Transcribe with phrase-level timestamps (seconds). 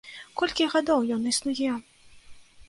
[0.41, 1.71] Колькі гадоў ён існуе!